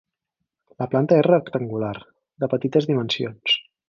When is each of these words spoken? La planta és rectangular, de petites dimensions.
La 0.83 0.87
planta 0.93 1.19
és 1.21 1.27
rectangular, 1.29 1.93
de 2.45 2.49
petites 2.55 2.89
dimensions. 2.93 3.55